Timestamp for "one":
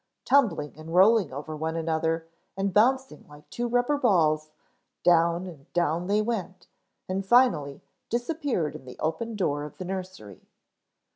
1.55-1.75